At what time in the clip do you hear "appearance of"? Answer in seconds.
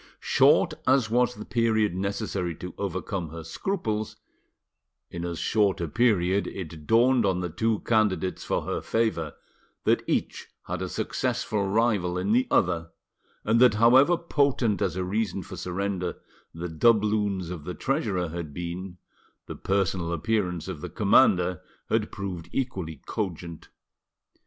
20.11-20.81